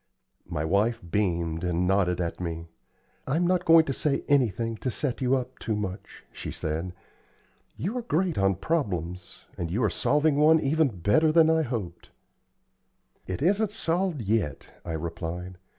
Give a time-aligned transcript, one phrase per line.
[0.49, 2.69] My wife beamed and nodded at me.
[3.27, 6.95] "I'm not going to say anything to set you up too much," she said.
[7.77, 12.09] "You are great on problems, and you are solving one even better than I hoped."
[13.27, 15.59] "It isn't solved yet," I replied.